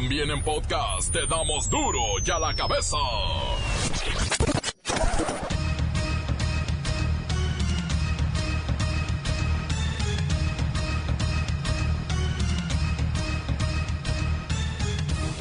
También 0.00 0.30
en 0.30 0.40
podcast 0.44 1.12
te 1.12 1.26
damos 1.26 1.68
duro 1.68 2.00
y 2.24 2.30
a 2.30 2.38
la 2.38 2.54
cabeza. 2.54 2.96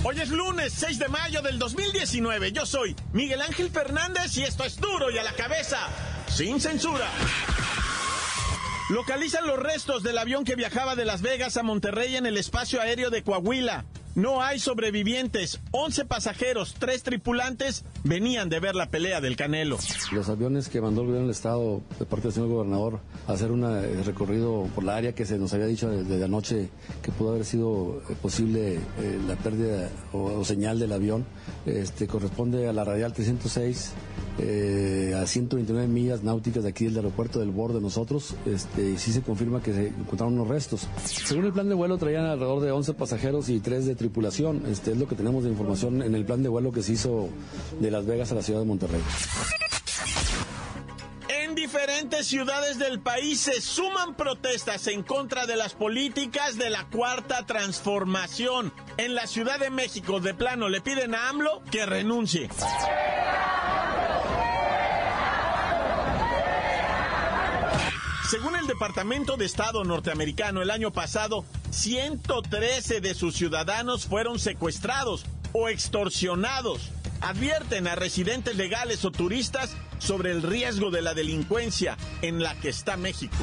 Hoy 0.04 0.20
es 0.20 0.30
lunes 0.30 0.74
6 0.74 0.98
de 0.98 1.08
mayo 1.08 1.44
del 1.44 1.60
2019. 1.60 2.52
Yo 2.52 2.66
soy 2.66 2.96
Miguel 3.14 3.44
Ángel 3.44 3.70
Fernández 3.70 4.36
y 4.38 4.42
esto 4.42 4.64
es 4.64 4.82
duro 4.82 5.12
y 5.12 5.20
a 5.20 5.24
la 5.24 5.34
cabeza, 5.34 5.88
sin 6.28 6.60
censura. 6.60 7.08
Localizan 8.90 9.46
los 9.46 9.60
restos 9.60 10.02
del 10.02 10.18
avión 10.18 10.46
que 10.46 10.56
viajaba 10.56 10.96
de 10.96 11.06
Las 11.06 11.22
Vegas 11.22 11.58
a 11.58 11.64
Monterrey 11.64 12.16
en 12.16 12.26
el 12.26 12.38
espacio 12.38 12.82
aéreo 12.82 13.12
de 13.12 13.22
Coahuila. 13.22 13.86
No 14.18 14.42
hay 14.42 14.58
sobrevivientes. 14.58 15.60
11 15.70 16.06
pasajeros, 16.06 16.74
3 16.80 17.04
tripulantes 17.04 17.84
venían 18.04 18.50
de 18.50 18.60
ver 18.60 18.74
la 18.74 18.90
pelea 18.90 19.22
del 19.22 19.36
Canelo. 19.36 19.78
Los 20.12 20.28
aviones 20.28 20.70
que 20.70 20.82
mandó 20.82 21.02
el 21.02 21.08
gobierno 21.10 21.28
del 21.28 21.36
Estado 21.36 21.84
de 22.00 22.06
parte 22.06 22.24
del 22.24 22.34
señor 22.34 22.50
gobernador 22.50 23.00
a 23.28 23.34
hacer 23.34 23.52
un 23.52 23.64
eh, 23.64 24.02
recorrido 24.04 24.68
por 24.74 24.84
la 24.84 24.96
área 24.96 25.14
que 25.14 25.24
se 25.24 25.38
nos 25.38 25.54
había 25.54 25.68
dicho 25.68 25.92
desde 25.92 26.26
anoche 26.26 26.70
que 27.04 27.12
pudo 27.12 27.30
haber 27.30 27.46
sido 27.46 28.02
eh, 28.10 28.16
posible 28.20 28.78
eh, 28.78 29.20
la 29.28 29.36
pérdida 29.36 29.88
o, 30.12 30.44
señal 30.44 30.80
del 30.80 30.94
avión, 30.94 31.24
este, 31.68 32.08
corresponde 32.08 32.68
a 32.68 32.74
la 32.74 32.84
radial 32.84 33.14
306 33.14 33.92
a 34.40 35.26
129 35.26 35.88
millas 35.88 36.24
náuticas 36.24 36.64
de 36.64 36.70
aquí 36.70 36.86
del 36.86 36.98
aeropuerto 36.98 37.40
del 37.40 37.52
borde 37.52 37.76
de 37.76 37.82
nosotros, 37.82 38.36
este, 38.46 38.98
sí 38.98 39.12
se 39.12 39.22
confirma 39.22 39.62
que 39.62 39.74
se 39.74 39.88
encontraron 39.88 40.34
unos 40.36 40.48
restos. 40.48 40.88
Según 41.06 41.46
el 41.46 41.54
plan 41.54 41.70
de 41.70 41.76
vuelo 41.76 41.98
traían 41.98 42.26
alrededor 42.26 42.62
de 42.62 42.72
11 42.72 42.94
pasajeros 42.94 43.50
y 43.50 43.60
3 43.60 43.86
de 43.86 43.96
tripulación, 43.96 44.64
este 44.68 44.92
es 44.92 44.98
lo 44.98 45.08
que 45.08 45.16
tenemos 45.16 45.44
de 45.44 45.50
información 45.50 46.02
en 46.02 46.16
el 46.16 46.26
plan 46.26 46.44
de 46.44 46.50
vuelo 46.50 46.72
que 46.72 46.84
se 46.84 46.94
hizo 46.94 47.30
de 47.80 47.92
Las 47.92 48.06
Vegas 48.06 48.32
a 48.32 48.36
la 48.36 48.42
ciudad 48.42 48.60
de 48.60 48.66
Monterrey. 48.66 49.02
En 51.30 51.56
diferentes 51.56 52.28
ciudades 52.28 52.78
del 52.78 53.00
país 53.00 53.40
se 53.42 53.62
suman 53.62 54.16
protestas 54.16 54.88
en 54.88 55.04
contra 55.04 55.46
de 55.46 55.56
las 55.56 55.74
políticas 55.74 56.58
de 56.58 56.70
la 56.70 56.88
cuarta 56.90 57.46
transformación. 57.46 58.72
En 58.98 59.16
la 59.16 59.28
Ciudad 59.28 59.60
de 59.60 59.70
México, 59.70 60.20
de 60.20 60.34
plano, 60.34 60.70
le 60.70 60.82
piden 60.82 61.16
a 61.16 61.30
AMLO 61.30 61.64
que 61.72 61.86
renuncie. 61.86 62.50
Según 68.30 68.58
el 68.58 68.68
Departamento 68.68 69.38
de 69.38 69.46
Estado 69.46 69.86
norteamericano, 69.86 70.62
el 70.62 70.70
año 70.70 70.92
pasado, 70.92 71.46
113 71.70 73.00
de 73.00 73.16
sus 73.16 73.36
ciudadanos 73.36 74.06
fueron 74.06 74.38
secuestrados 74.38 75.26
o 75.54 75.70
extorsionados. 75.70 76.92
Advierten 77.22 77.88
a 77.88 77.96
residentes 77.96 78.58
legales 78.58 79.06
o 79.06 79.12
turistas 79.12 79.78
sobre 80.00 80.32
el 80.32 80.44
riesgo 80.44 80.92
de 80.92 81.02
la 81.02 81.14
delincuencia 81.14 81.98
en 82.22 82.44
la 82.44 82.54
que 82.60 82.68
está 82.68 82.98
México. 82.98 83.38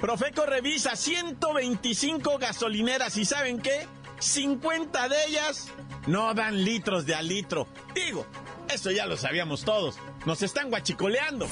Profeco 0.00 0.46
revisa 0.46 0.96
125 0.96 2.38
gasolineras 2.38 3.18
y 3.18 3.26
¿saben 3.26 3.60
qué? 3.60 3.86
50 4.20 5.10
de 5.10 5.16
ellas 5.26 5.68
no 6.06 6.32
dan 6.32 6.64
litros 6.64 7.04
de 7.04 7.14
al 7.14 7.28
litro. 7.28 7.68
Digo, 7.94 8.26
eso 8.72 8.90
ya 8.90 9.04
lo 9.04 9.18
sabíamos 9.18 9.64
todos. 9.64 9.96
Nos 10.26 10.42
están 10.42 10.70
guachicoleando. 10.70 11.46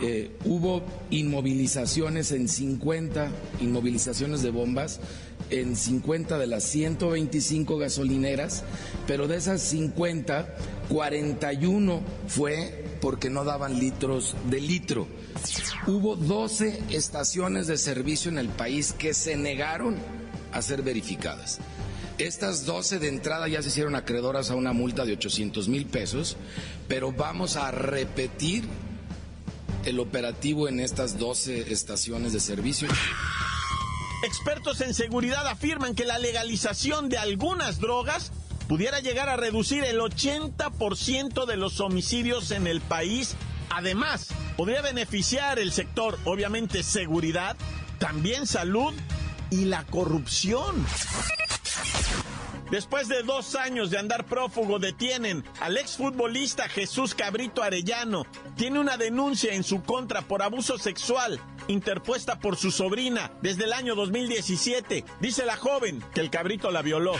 Eh, 0.00 0.36
hubo 0.44 0.82
inmovilizaciones 1.08 2.30
en 2.30 2.46
50, 2.46 3.30
inmovilizaciones 3.60 4.42
de 4.42 4.50
bombas 4.50 5.00
en 5.48 5.74
50 5.74 6.36
de 6.36 6.46
las 6.46 6.62
125 6.64 7.78
gasolineras, 7.78 8.64
pero 9.06 9.28
de 9.28 9.38
esas 9.38 9.62
50, 9.62 10.46
41 10.90 12.02
fue 12.26 12.84
porque 13.00 13.30
no 13.30 13.44
daban 13.44 13.78
litros 13.78 14.36
de 14.50 14.60
litro. 14.60 15.08
Hubo 15.86 16.14
12 16.14 16.82
estaciones 16.90 17.66
de 17.66 17.78
servicio 17.78 18.30
en 18.30 18.36
el 18.36 18.50
país 18.50 18.92
que 18.92 19.14
se 19.14 19.38
negaron 19.38 19.96
a 20.52 20.60
ser 20.60 20.82
verificadas. 20.82 21.60
Estas 22.18 22.66
12 22.66 22.98
de 22.98 23.08
entrada 23.08 23.46
ya 23.46 23.62
se 23.62 23.68
hicieron 23.68 23.94
acreedoras 23.94 24.50
a 24.50 24.56
una 24.56 24.72
multa 24.72 25.04
de 25.04 25.12
800 25.12 25.68
mil 25.68 25.86
pesos, 25.86 26.36
pero 26.88 27.12
vamos 27.12 27.54
a 27.54 27.70
repetir 27.70 28.64
el 29.84 30.00
operativo 30.00 30.68
en 30.68 30.80
estas 30.80 31.16
12 31.16 31.72
estaciones 31.72 32.32
de 32.32 32.40
servicio. 32.40 32.88
Expertos 34.24 34.80
en 34.80 34.94
seguridad 34.94 35.46
afirman 35.46 35.94
que 35.94 36.04
la 36.04 36.18
legalización 36.18 37.08
de 37.08 37.18
algunas 37.18 37.78
drogas 37.78 38.32
pudiera 38.66 38.98
llegar 38.98 39.28
a 39.28 39.36
reducir 39.36 39.84
el 39.84 40.00
80% 40.00 41.46
de 41.46 41.56
los 41.56 41.80
homicidios 41.80 42.50
en 42.50 42.66
el 42.66 42.80
país. 42.80 43.36
Además, 43.70 44.26
podría 44.56 44.82
beneficiar 44.82 45.60
el 45.60 45.70
sector, 45.70 46.18
obviamente, 46.24 46.82
seguridad, 46.82 47.56
también 48.00 48.48
salud 48.48 48.92
y 49.50 49.66
la 49.66 49.84
corrupción. 49.86 50.84
Después 52.70 53.08
de 53.08 53.22
dos 53.22 53.54
años 53.54 53.90
de 53.90 53.98
andar 53.98 54.26
prófugo, 54.26 54.78
detienen 54.78 55.42
al 55.60 55.78
exfutbolista 55.78 56.68
Jesús 56.68 57.14
Cabrito 57.14 57.62
Arellano. 57.62 58.26
Tiene 58.56 58.78
una 58.78 58.98
denuncia 58.98 59.54
en 59.54 59.64
su 59.64 59.82
contra 59.82 60.22
por 60.22 60.42
abuso 60.42 60.76
sexual 60.76 61.40
interpuesta 61.68 62.40
por 62.40 62.56
su 62.56 62.70
sobrina 62.70 63.30
desde 63.42 63.64
el 63.64 63.72
año 63.72 63.94
2017. 63.94 65.04
Dice 65.20 65.46
la 65.46 65.56
joven 65.56 66.02
que 66.14 66.20
el 66.20 66.30
cabrito 66.30 66.70
la 66.70 66.82
violó. 66.82 67.12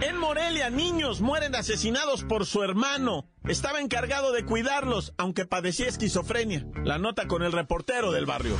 En 0.00 0.18
Morelia, 0.18 0.68
niños 0.70 1.20
mueren 1.20 1.54
asesinados 1.54 2.24
por 2.24 2.44
su 2.44 2.62
hermano. 2.62 3.28
Estaba 3.46 3.80
encargado 3.80 4.32
de 4.32 4.44
cuidarlos, 4.44 5.14
aunque 5.16 5.46
padecía 5.46 5.88
esquizofrenia. 5.88 6.66
La 6.84 6.98
nota 6.98 7.26
con 7.26 7.42
el 7.42 7.52
reportero 7.52 8.12
del 8.12 8.26
barrio. 8.26 8.56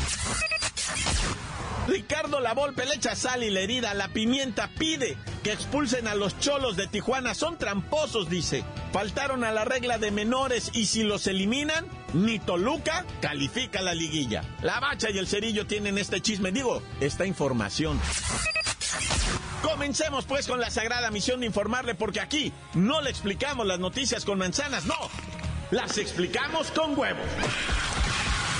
Ricardo 1.87 2.41
Lavolpe 2.41 2.87
le 2.87 2.95
echa 2.95 3.15
sal 3.15 3.43
y 3.43 3.51
la 3.51 3.61
herida. 3.61 3.95
La 3.95 4.09
pimienta 4.09 4.71
pide 4.79 5.17
que 5.43 5.53
expulsen 5.53 6.09
a 6.09 6.15
los 6.15 6.39
cholos 6.39 6.77
de 6.77 6.87
Tijuana. 6.87 7.35
Son 7.35 7.59
tramposos, 7.59 8.31
dice. 8.31 8.65
Faltaron 8.93 9.45
a 9.45 9.53
la 9.53 9.65
regla 9.65 9.99
de 9.99 10.11
menores 10.11 10.71
y 10.73 10.87
si 10.87 11.03
los 11.03 11.27
eliminan, 11.27 11.87
ni 12.15 12.39
Toluca 12.39 13.05
califica 13.21 13.83
la 13.83 13.95
liguilla. 13.95 14.43
La 14.63 14.81
bacha 14.81 15.11
y 15.11 15.19
el 15.19 15.27
cerillo 15.27 15.67
tienen 15.67 15.99
este 15.99 16.21
chisme, 16.21 16.53
digo, 16.53 16.83
esta 17.01 17.27
información. 17.27 18.01
Comencemos 19.63 20.25
pues 20.27 20.47
con 20.47 20.61
la 20.61 20.71
sagrada 20.71 21.11
misión 21.11 21.41
de 21.41 21.47
informarle 21.47 21.95
porque 21.95 22.21
aquí 22.21 22.53
no 22.75 23.01
le 23.01 23.11
explicamos 23.11 23.67
las 23.67 23.79
noticias 23.79 24.25
con 24.25 24.39
manzanas, 24.39 24.85
no, 24.85 24.95
las 25.71 25.99
explicamos 25.99 26.71
con 26.71 26.97
huevos. 26.99 27.27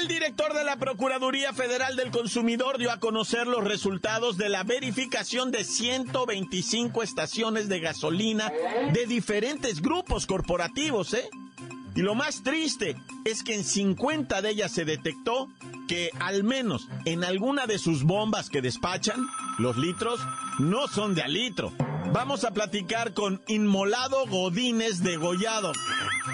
El 0.00 0.08
director 0.08 0.54
de 0.54 0.64
la 0.64 0.76
Procuraduría 0.76 1.52
Federal 1.52 1.94
del 1.94 2.10
Consumidor 2.10 2.78
dio 2.78 2.90
a 2.90 2.98
conocer 2.98 3.46
los 3.46 3.64
resultados 3.64 4.38
de 4.38 4.48
la 4.48 4.62
verificación 4.62 5.50
de 5.50 5.62
125 5.62 7.02
estaciones 7.02 7.68
de 7.68 7.80
gasolina 7.80 8.50
de 8.94 9.04
diferentes 9.04 9.82
grupos 9.82 10.24
corporativos, 10.24 11.12
¿eh? 11.12 11.28
Y 11.94 12.00
lo 12.00 12.14
más 12.14 12.42
triste 12.42 12.96
es 13.26 13.42
que 13.42 13.54
en 13.54 13.64
50 13.64 14.40
de 14.40 14.50
ellas 14.50 14.72
se 14.72 14.86
detectó 14.86 15.48
que 15.86 16.10
al 16.18 16.44
menos 16.44 16.88
en 17.04 17.22
alguna 17.22 17.66
de 17.66 17.78
sus 17.78 18.04
bombas 18.04 18.48
que 18.48 18.62
despachan, 18.62 19.20
los 19.58 19.76
litros 19.76 20.18
no 20.58 20.88
son 20.88 21.14
de 21.14 21.22
a 21.22 21.28
litro. 21.28 21.72
Vamos 22.12 22.44
a 22.44 22.52
platicar 22.52 23.12
con 23.12 23.42
Inmolado 23.48 24.26
Godínez 24.26 25.02
de 25.02 25.16
Gollado, 25.16 25.72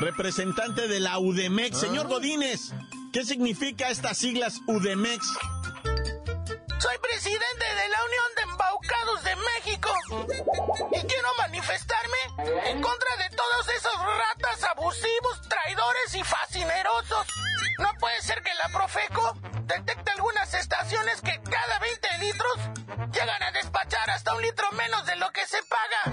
representante 0.00 0.88
de 0.88 1.00
la 1.00 1.18
UDEMEX. 1.18 1.76
Señor 1.76 2.06
Godínez, 2.06 2.72
¿Qué 3.16 3.24
significa 3.24 3.88
estas 3.88 4.18
siglas 4.18 4.60
UDEMEX? 4.66 5.26
Soy 6.78 6.98
presidente 6.98 7.64
de 7.64 7.88
la 7.88 8.04
Unión 8.04 8.34
de 8.36 8.42
Embaucados 8.42 9.24
de 9.24 9.36
México 9.36 9.90
y 10.92 11.00
quiero 11.06 11.28
manifestarme 11.38 12.18
en 12.66 12.82
contra 12.82 13.16
de 13.16 13.34
todos 13.34 13.68
esos 13.74 13.94
ratas 13.94 14.64
abusivos, 14.64 15.48
traidores 15.48 16.14
y 16.14 16.22
fascinerosos. 16.24 17.26
No 17.78 17.88
puede 17.98 18.20
ser 18.20 18.42
que 18.42 18.52
la 18.62 18.68
Profeco 18.68 19.38
detecte 19.62 20.10
algunas 20.10 20.52
estaciones 20.52 21.22
que 21.22 21.40
cada 21.40 21.78
20 21.78 22.18
litros 22.18 22.56
llegan 23.14 23.42
a 23.44 23.50
despachar 23.52 24.10
hasta 24.10 24.34
un 24.34 24.42
litro 24.42 24.70
menos 24.72 25.06
de 25.06 25.16
lo 25.16 25.30
que 25.30 25.46
se 25.46 25.62
paga. 25.62 26.12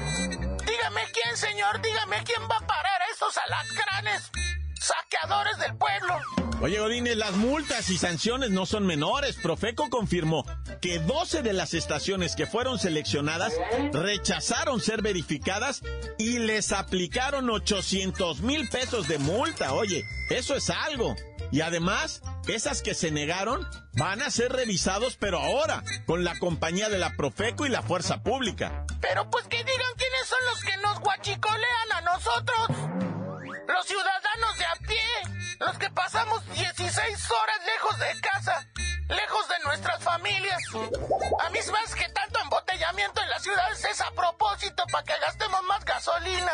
Dígame 0.66 1.02
quién, 1.12 1.36
señor, 1.36 1.82
dígame 1.82 2.24
quién 2.24 2.44
va 2.50 2.56
a 2.56 2.66
parar 2.66 3.02
a 3.02 3.08
esos 3.12 3.38
alacranes, 3.40 4.32
saqueadores 4.80 5.58
del 5.58 5.76
pueblo. 5.76 6.43
Oye, 6.64 6.80
Godínez, 6.80 7.18
las 7.18 7.34
multas 7.34 7.90
y 7.90 7.98
sanciones 7.98 8.50
no 8.52 8.66
son 8.66 8.86
menores. 8.86 9.36
Profeco 9.36 9.90
confirmó 9.90 10.46
que 10.80 10.98
12 10.98 11.42
de 11.42 11.52
las 11.52 11.74
estaciones 11.74 12.38
que 12.38 12.46
fueron 12.48 12.80
seleccionadas 12.80 13.52
rechazaron 13.92 14.80
ser 14.80 15.02
verificadas 15.02 15.82
y 16.18 16.40
les 16.40 16.72
aplicaron 16.72 17.50
800 17.50 18.40
mil 18.44 18.70
pesos 18.70 19.10
de 19.10 19.18
multa. 19.18 19.74
Oye, 19.74 20.06
eso 20.30 20.56
es 20.56 20.70
algo. 20.70 21.18
Y 21.52 21.60
además, 21.60 22.22
esas 22.48 22.82
que 22.82 22.94
se 22.94 23.12
negaron 23.12 23.68
van 23.98 24.22
a 24.22 24.32
ser 24.32 24.54
revisados, 24.54 25.18
pero 25.18 25.40
ahora, 25.40 25.84
con 26.06 26.24
la 26.24 26.40
compañía 26.40 26.88
de 26.88 26.98
la 26.98 27.18
Profeco 27.18 27.66
y 27.66 27.70
la 27.72 27.82
Fuerza 27.82 28.24
Pública. 28.24 28.86
Pero 29.02 29.30
pues 29.30 29.46
que 29.50 29.58
digan 29.58 29.94
quiénes 29.98 30.28
son 30.28 30.40
los 30.50 30.64
que 30.64 30.78
nos 30.78 31.00
guachicolean 31.02 31.92
a 31.92 32.02
nosotros. 32.04 32.68
Los 33.68 33.86
ciudadanos 33.86 34.58
de 34.58 34.66
los 35.60 35.78
que 35.78 35.90
pasamos 35.90 36.46
16 36.54 37.32
horas 37.32 37.58
lejos 37.66 38.00
de 38.00 38.22
casa, 38.22 38.68
lejos 39.10 39.48
de 39.48 39.56
nuestras 39.66 40.04
familias. 40.04 40.62
A 41.46 41.50
mí 41.50 41.60
es 41.60 41.96
que 41.96 42.10
tanto 42.10 42.40
embotellamiento 42.40 43.22
en 43.22 43.30
las 43.30 43.44
ciudades 43.44 43.84
es 43.86 44.02
a 44.02 44.12
propósito 44.12 44.84
para 44.92 45.04
que 45.04 45.14
gastemos 45.22 45.62
más 45.68 45.84
gasolina. 45.86 46.52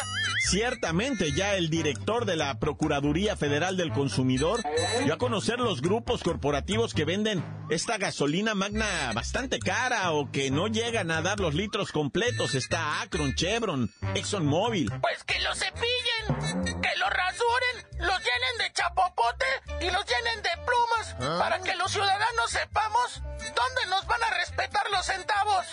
Ciertamente, 0.49 1.31
ya 1.33 1.55
el 1.55 1.69
director 1.69 2.25
de 2.25 2.35
la 2.35 2.59
Procuraduría 2.59 3.35
Federal 3.35 3.77
del 3.77 3.91
Consumidor 3.91 4.61
dio 5.03 5.13
a 5.13 5.17
conocer 5.17 5.59
los 5.59 5.81
grupos 5.81 6.23
corporativos 6.23 6.93
que 6.93 7.05
venden 7.05 7.43
esta 7.69 7.97
gasolina 7.97 8.55
magna 8.55 9.11
bastante 9.13 9.59
cara 9.59 10.11
o 10.11 10.31
que 10.31 10.49
no 10.49 10.67
llegan 10.67 11.11
a 11.11 11.21
dar 11.21 11.39
los 11.39 11.53
litros 11.53 11.91
completos. 11.91 12.55
Está 12.55 13.01
Akron, 13.01 13.35
Chevron, 13.35 13.93
ExxonMobil. 14.15 14.91
Pues 15.01 15.23
que 15.23 15.39
los 15.41 15.59
cepillen, 15.59 16.81
que 16.81 16.97
los 16.97 17.09
rasuren, 17.09 17.88
los 17.99 18.17
llenen 18.17 18.57
de 18.59 18.73
chapopote 18.73 19.45
y 19.81 19.89
los 19.89 20.05
llenen 20.05 20.41
de 20.41 20.49
plumas 20.65 21.15
¿Ah? 21.19 21.37
para 21.39 21.59
que 21.59 21.75
los 21.75 21.91
ciudadanos 21.91 22.49
sepamos 22.49 23.21
dónde 23.39 23.85
nos 23.89 24.05
van 24.07 24.23
a 24.23 24.29
respetar 24.39 24.89
los 24.91 25.05
centavos. 25.05 25.65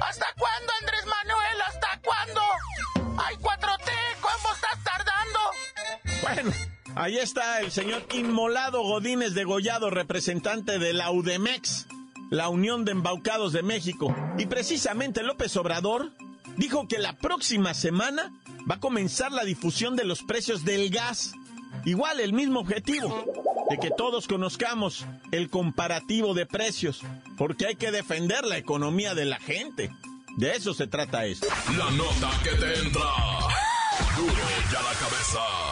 ¿Hasta 0.00 0.26
cuándo, 0.38 0.72
Andrés 0.80 1.04
Manuel? 1.06 1.62
¿Hasta 1.66 2.00
cuándo? 2.02 2.40
¡Ay, 3.18 3.36
4T! 3.36 3.90
¿Cómo 4.20 4.54
estás 4.54 4.84
tardando? 4.84 5.40
Bueno, 6.22 6.52
ahí 6.96 7.18
está 7.18 7.60
el 7.60 7.70
señor 7.70 8.06
Inmolado 8.12 8.82
Godínez 8.82 9.34
de 9.34 9.44
Gollado, 9.44 9.90
representante 9.90 10.78
de 10.78 10.92
la 10.92 11.10
UDEMEX, 11.10 11.86
la 12.30 12.48
Unión 12.48 12.84
de 12.84 12.92
Embaucados 12.92 13.52
de 13.52 13.62
México. 13.62 14.14
Y 14.38 14.46
precisamente 14.46 15.22
López 15.22 15.56
Obrador 15.56 16.12
dijo 16.56 16.88
que 16.88 16.98
la 16.98 17.16
próxima 17.16 17.74
semana 17.74 18.32
va 18.70 18.76
a 18.76 18.80
comenzar 18.80 19.32
la 19.32 19.44
difusión 19.44 19.96
de 19.96 20.04
los 20.04 20.22
precios 20.22 20.64
del 20.64 20.90
gas. 20.90 21.32
Igual 21.84 22.20
el 22.20 22.32
mismo 22.32 22.60
objetivo, 22.60 23.24
de 23.70 23.78
que 23.78 23.90
todos 23.90 24.26
conozcamos 24.26 25.06
el 25.32 25.48
comparativo 25.48 26.34
de 26.34 26.46
precios, 26.46 27.02
porque 27.38 27.66
hay 27.66 27.76
que 27.76 27.90
defender 27.90 28.44
la 28.44 28.58
economía 28.58 29.14
de 29.14 29.24
la 29.24 29.38
gente. 29.38 29.90
De 30.36 30.52
eso 30.52 30.74
se 30.74 30.86
trata 30.86 31.24
esto. 31.24 31.46
La 31.76 31.90
nota 31.90 32.30
que 32.42 32.50
te 32.50 32.78
entra. 32.80 33.02
Duro 34.16 34.34
ya 34.72 34.82
la 34.82 34.92
cabeza. 34.98 35.69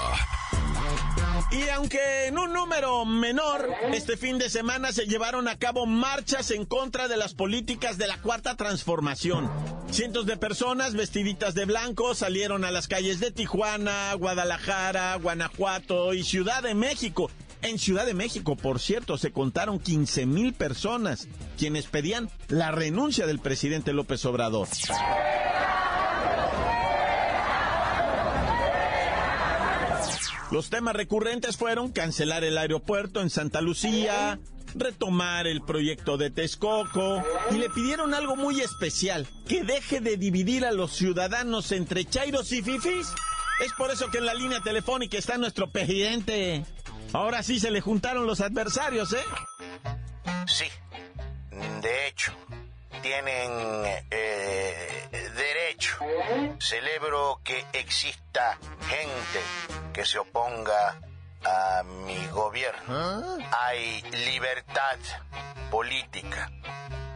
Y 1.51 1.67
aunque 1.71 2.27
en 2.27 2.39
un 2.39 2.53
número 2.53 3.07
menor, 3.07 3.71
este 3.95 4.19
fin 4.19 4.39
de 4.39 4.51
semana 4.51 4.93
se 4.93 5.07
llevaron 5.07 5.49
a 5.49 5.57
cabo 5.57 5.87
marchas 5.87 6.51
en 6.51 6.67
contra 6.67 7.09
de 7.09 7.17
las 7.17 7.33
políticas 7.33 7.97
de 7.97 8.07
la 8.07 8.21
cuarta 8.21 8.55
transformación. 8.55 9.51
Cientos 9.91 10.27
de 10.27 10.37
personas 10.37 10.93
vestiditas 10.93 11.55
de 11.55 11.65
blanco 11.65 12.15
salieron 12.15 12.67
a 12.67 12.71
las 12.71 12.87
calles 12.87 13.19
de 13.19 13.31
Tijuana, 13.31 14.13
Guadalajara, 14.15 15.15
Guanajuato 15.17 16.13
y 16.13 16.23
Ciudad 16.23 16.63
de 16.63 16.75
México. 16.75 17.31
En 17.63 17.79
Ciudad 17.79 18.05
de 18.05 18.15
México, 18.15 18.55
por 18.55 18.79
cierto, 18.79 19.17
se 19.17 19.33
contaron 19.33 19.81
15 19.81 20.27
mil 20.27 20.53
personas 20.53 21.29
quienes 21.57 21.87
pedían 21.87 22.29
la 22.49 22.73
renuncia 22.73 23.27
del 23.27 23.39
presidente 23.39 23.95
López 23.95 24.25
Obrador. 24.27 24.69
Los 30.51 30.71
temas 30.71 30.95
recurrentes 30.95 31.57
fueron 31.57 31.93
cancelar 31.93 32.43
el 32.43 32.57
aeropuerto 32.57 33.21
en 33.21 33.29
Santa 33.29 33.61
Lucía, 33.61 34.39
retomar 34.75 35.47
el 35.47 35.61
proyecto 35.61 36.17
de 36.17 36.31
Texcoco 36.31 37.23
y 37.51 37.59
le 37.59 37.69
pidieron 37.69 38.15
algo 38.15 38.35
muy 38.35 38.61
especial, 38.61 39.27
que 39.47 39.63
deje 39.63 40.01
de 40.01 40.17
dividir 40.17 40.65
a 40.65 40.73
los 40.73 40.93
ciudadanos 40.93 41.71
entre 41.73 42.05
chairos 42.07 42.51
y 42.53 42.63
fifis. 42.63 43.13
Es 43.61 43.73
por 43.77 43.91
eso 43.91 44.11
que 44.11 44.19
en 44.19 44.27
la 44.27 44.35
línea 44.35 44.61
telefónica 44.61 45.19
está 45.19 45.37
nuestro 45.37 45.71
presidente. 45.71 46.65
Ahora 47.13 47.43
sí 47.43 47.61
se 47.61 47.71
le 47.71 47.81
juntaron 47.81 48.27
los 48.27 48.41
adversarios, 48.41 49.13
¿eh? 49.13 49.25
Sí, 50.47 50.65
de 51.83 52.09
hecho, 52.09 52.33
tienen 52.99 53.85
eh, 54.11 55.09
derecho. 55.35 55.99
Celebro 56.61 57.41
que 57.45 57.65
exista 57.73 58.59
gente 58.89 59.41
que 59.93 60.05
se 60.05 60.19
oponga 60.19 60.99
a 61.45 61.83
mi 61.83 62.27
gobierno. 62.29 62.85
¿Ah? 62.89 63.67
Hay 63.67 64.03
libertad 64.03 64.99
política, 65.71 66.51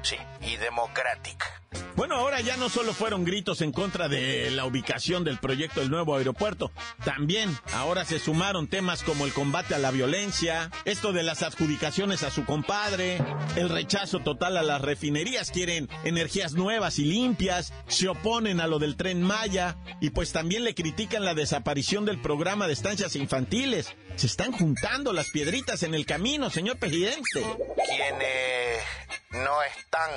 sí, 0.02 0.18
y 0.40 0.56
democrática. 0.56 1.61
Bueno, 1.94 2.16
ahora 2.16 2.40
ya 2.40 2.56
no 2.56 2.70
solo 2.70 2.94
fueron 2.94 3.24
gritos 3.24 3.60
en 3.60 3.70
contra 3.70 4.08
de 4.08 4.50
la 4.50 4.64
ubicación 4.64 5.24
del 5.24 5.38
proyecto 5.38 5.80
del 5.80 5.90
nuevo 5.90 6.16
aeropuerto, 6.16 6.70
también 7.04 7.54
ahora 7.74 8.06
se 8.06 8.18
sumaron 8.18 8.66
temas 8.66 9.02
como 9.02 9.26
el 9.26 9.32
combate 9.34 9.74
a 9.74 9.78
la 9.78 9.90
violencia, 9.90 10.70
esto 10.86 11.12
de 11.12 11.22
las 11.22 11.42
adjudicaciones 11.42 12.22
a 12.22 12.30
su 12.30 12.46
compadre, 12.46 13.18
el 13.56 13.68
rechazo 13.68 14.20
total 14.20 14.56
a 14.56 14.62
las 14.62 14.80
refinerías, 14.80 15.50
quieren 15.50 15.88
energías 16.04 16.54
nuevas 16.54 16.98
y 16.98 17.04
limpias, 17.04 17.74
se 17.88 18.08
oponen 18.08 18.60
a 18.60 18.66
lo 18.66 18.78
del 18.78 18.96
tren 18.96 19.22
Maya 19.22 19.76
y 20.00 20.10
pues 20.10 20.32
también 20.32 20.64
le 20.64 20.74
critican 20.74 21.26
la 21.26 21.34
desaparición 21.34 22.06
del 22.06 22.22
programa 22.22 22.66
de 22.66 22.72
estancias 22.72 23.16
infantiles. 23.16 23.94
Se 24.16 24.26
están 24.26 24.52
juntando 24.52 25.12
las 25.12 25.30
piedritas 25.30 25.82
en 25.82 25.94
el 25.94 26.06
camino, 26.06 26.48
señor 26.48 26.78
presidente. 26.78 27.44
Quienes 27.86 28.82
no 29.30 29.62
están 29.62 30.10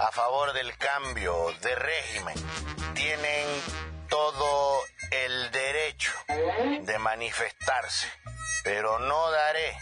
a 0.00 0.10
favor 0.12 0.52
del 0.54 0.76
cambio 0.78 1.52
de 1.60 1.74
régimen 1.74 2.34
tienen 2.94 3.46
todo 4.08 4.80
el 5.10 5.50
derecho 5.50 6.12
de 6.82 6.98
manifestarse, 6.98 8.08
pero 8.64 8.98
no 8.98 9.30
daré 9.30 9.76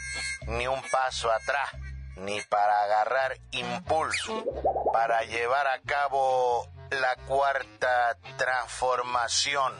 ni 0.48 0.66
un 0.66 0.82
paso 0.90 1.30
atrás 1.30 1.70
ni 2.16 2.40
para 2.42 2.82
agarrar 2.82 3.38
impulso 3.52 4.44
para 4.92 5.22
llevar 5.22 5.66
a 5.68 5.80
cabo 5.82 6.68
la 6.90 7.14
cuarta 7.26 8.18
transformación 8.36 9.72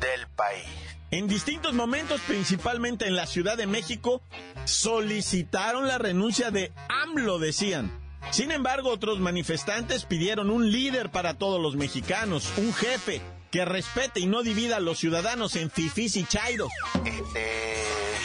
del 0.00 0.28
país. 0.28 0.66
En 1.10 1.28
distintos 1.28 1.72
momentos, 1.72 2.20
principalmente 2.22 3.06
en 3.06 3.16
la 3.16 3.26
Ciudad 3.26 3.56
de 3.56 3.66
México, 3.66 4.22
solicitaron 4.64 5.88
la 5.88 5.98
renuncia 5.98 6.50
de 6.50 6.72
AMLO, 6.88 7.38
decían. 7.38 8.01
Sin 8.30 8.50
embargo, 8.50 8.90
otros 8.90 9.18
manifestantes 9.20 10.04
pidieron 10.04 10.50
un 10.50 10.70
líder 10.70 11.10
para 11.10 11.34
todos 11.34 11.60
los 11.60 11.76
mexicanos, 11.76 12.50
un 12.56 12.72
jefe 12.72 13.20
que 13.50 13.64
respete 13.66 14.20
y 14.20 14.26
no 14.26 14.42
divida 14.42 14.76
a 14.76 14.80
los 14.80 14.98
ciudadanos 14.98 15.56
en 15.56 15.70
fifís 15.70 16.16
y 16.16 16.24
chairos. 16.24 16.72
Este, 17.04 17.76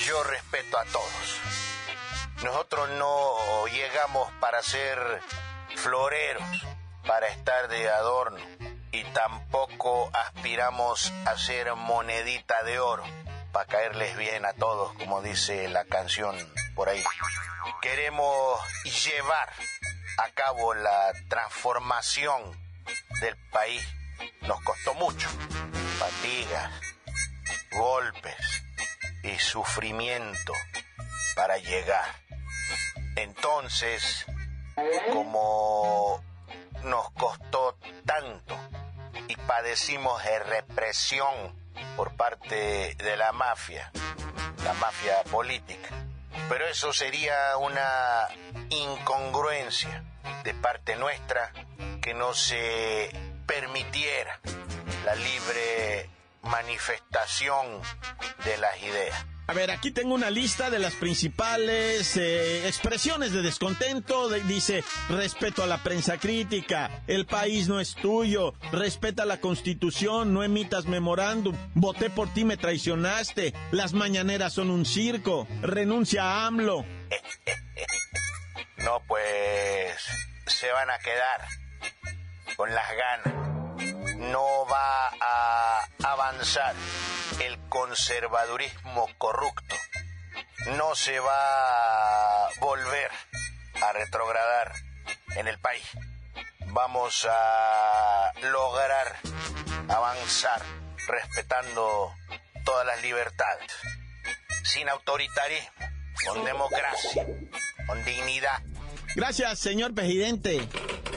yo 0.05 0.23
respeto 0.23 0.77
a 0.77 0.85
todos. 0.85 1.41
Nosotros 2.43 2.89
no 2.91 3.67
llegamos 3.67 4.31
para 4.39 4.63
ser 4.63 4.97
floreros, 5.75 6.43
para 7.05 7.27
estar 7.27 7.67
de 7.67 7.89
adorno, 7.89 8.39
y 8.91 9.03
tampoco 9.05 10.09
aspiramos 10.13 11.11
a 11.25 11.37
ser 11.37 11.75
monedita 11.75 12.63
de 12.63 12.79
oro, 12.79 13.03
para 13.51 13.65
caerles 13.65 14.15
bien 14.17 14.45
a 14.45 14.53
todos, 14.53 14.93
como 14.93 15.21
dice 15.21 15.67
la 15.67 15.83
canción 15.85 16.35
por 16.75 16.89
ahí. 16.89 17.03
Queremos 17.81 18.59
llevar 18.83 19.49
a 20.17 20.29
cabo 20.31 20.73
la 20.73 21.13
transformación 21.27 22.41
del 23.21 23.37
país 23.51 23.83
nos 24.41 24.61
costó 24.61 24.93
mucho. 24.95 25.29
Fatigas, 25.99 26.71
golpes 27.71 28.63
y 29.23 29.37
sufrimiento 29.39 30.53
para 31.35 31.57
llegar. 31.57 32.05
Entonces, 33.15 34.25
como 35.11 36.23
nos 36.83 37.11
costó 37.11 37.77
tanto 38.05 38.55
y 39.27 39.35
padecimos 39.35 40.23
de 40.23 40.39
represión 40.39 41.55
por 41.95 42.15
parte 42.15 42.95
de 42.95 43.17
la 43.17 43.31
mafia, 43.31 43.91
la 44.63 44.73
mafia 44.73 45.23
política, 45.23 45.89
pero 46.49 46.67
eso 46.67 46.93
sería 46.93 47.57
una 47.57 48.27
incongruencia 48.69 50.03
de 50.43 50.53
parte 50.53 50.95
nuestra 50.95 51.51
que 52.01 52.13
no 52.13 52.33
se 52.33 53.11
permitiera 53.45 54.39
la 55.05 55.15
libre 55.15 56.09
manifestación 56.43 57.81
de 58.45 58.57
las 58.57 58.81
ideas. 58.81 59.25
A 59.49 59.53
ver, 59.53 59.71
aquí 59.71 59.91
tengo 59.91 60.13
una 60.13 60.29
lista 60.29 60.69
de 60.69 60.77
las 60.77 60.93
principales 60.95 62.17
eh, 62.17 62.67
expresiones 62.67 63.31
de 63.31 63.41
descontento. 63.41 64.27
dice, 64.29 64.83
respeto 65.07 65.63
a 65.63 65.67
la 65.67 65.81
prensa 65.83 66.17
crítica, 66.17 67.03
el 67.07 67.25
país 67.25 67.69
no 67.69 67.79
es 67.79 67.95
tuyo, 67.95 68.55
respeta 68.73 69.23
la 69.23 69.39
constitución, 69.39 70.33
no 70.33 70.43
emitas 70.43 70.85
memorándum, 70.85 71.55
voté 71.75 72.09
por 72.09 72.33
ti, 72.33 72.43
me 72.43 72.57
traicionaste, 72.57 73.53
las 73.71 73.93
mañaneras 73.93 74.51
son 74.51 74.69
un 74.69 74.85
circo, 74.85 75.47
renuncia 75.61 76.23
a 76.23 76.47
AMLO. 76.47 76.85
no, 78.79 79.01
pues 79.07 79.95
se 80.45 80.69
van 80.73 80.89
a 80.89 80.99
quedar 80.99 81.47
con 82.57 82.75
las 82.75 82.87
ganas 82.97 83.56
no 84.17 84.65
va 84.65 85.11
a 85.21 85.87
avanzar 86.03 86.75
el 87.39 87.57
conservadurismo 87.69 89.07
corrupto, 89.17 89.75
no 90.77 90.95
se 90.95 91.19
va 91.19 92.45
a 92.45 92.49
volver 92.59 93.11
a 93.81 93.93
retrogradar 93.93 94.73
en 95.35 95.47
el 95.47 95.59
país. 95.59 95.85
Vamos 96.67 97.27
a 97.29 98.31
lograr 98.41 99.15
avanzar 99.89 100.61
respetando 101.07 102.13
todas 102.65 102.85
las 102.85 103.01
libertades, 103.01 103.71
sin 104.63 104.89
autoritarismo, 104.89 105.71
con 106.25 106.43
democracia, 106.43 107.25
con 107.87 108.03
dignidad. 108.03 108.61
Gracias, 109.17 109.57
señor 109.57 109.95
presidente. 109.95 110.61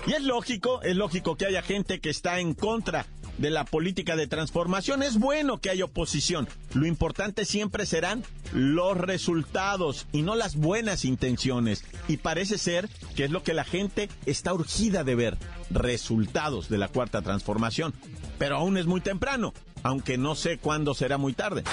Y 0.06 0.14
es 0.14 0.22
lógico, 0.22 0.80
es 0.80 0.96
lógico 0.96 1.36
que 1.36 1.44
haya 1.44 1.60
gente 1.60 2.00
que 2.00 2.08
está 2.08 2.40
en 2.40 2.54
contra 2.54 3.04
de 3.36 3.50
la 3.50 3.66
política 3.66 4.16
de 4.16 4.26
transformación. 4.26 5.02
Es 5.02 5.18
bueno 5.18 5.60
que 5.60 5.68
haya 5.68 5.84
oposición. 5.84 6.48
Lo 6.72 6.86
importante 6.86 7.44
siempre 7.44 7.84
serán 7.84 8.24
los 8.54 8.96
resultados 8.96 10.06
y 10.12 10.22
no 10.22 10.34
las 10.34 10.56
buenas 10.56 11.04
intenciones. 11.04 11.84
Y 12.08 12.16
parece 12.16 12.56
ser 12.56 12.88
que 13.16 13.24
es 13.24 13.30
lo 13.30 13.42
que 13.42 13.52
la 13.52 13.64
gente 13.64 14.08
está 14.24 14.54
urgida 14.54 15.04
de 15.04 15.14
ver, 15.16 15.36
resultados 15.68 16.70
de 16.70 16.78
la 16.78 16.88
cuarta 16.88 17.20
transformación. 17.20 17.92
Pero 18.38 18.56
aún 18.56 18.78
es 18.78 18.86
muy 18.86 19.02
temprano, 19.02 19.52
aunque 19.82 20.18
no 20.18 20.34
sé 20.34 20.58
cuándo 20.58 20.94
será 20.94 21.18
muy 21.18 21.32
tarde. 21.32 21.64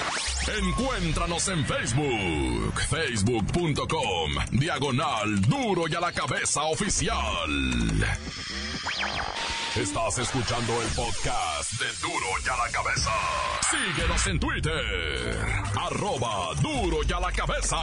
Encuéntranos 0.62 1.48
en 1.48 1.64
Facebook, 1.64 2.80
facebook.com, 2.88 4.32
diagonal 4.52 5.40
duro 5.42 5.88
y 5.88 5.94
a 5.94 6.00
la 6.00 6.12
cabeza 6.12 6.62
oficial. 6.64 7.16
Estás 9.76 10.18
escuchando 10.18 10.82
el 10.82 10.88
podcast 10.88 11.72
de 11.72 11.86
Duro 12.00 12.26
y 12.44 12.48
a 12.48 12.56
la 12.56 12.72
cabeza. 12.72 13.10
Síguenos 13.70 14.26
en 14.26 14.40
Twitter, 14.40 15.36
arroba 15.76 16.54
duro 16.60 16.98
y 17.06 17.12
a 17.12 17.20
la 17.20 17.30
cabeza. 17.30 17.76